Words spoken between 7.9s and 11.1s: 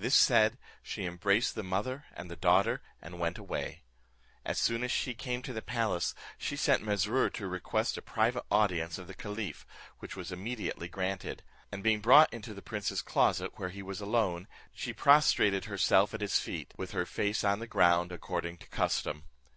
a private audience of the caliph, which was immediately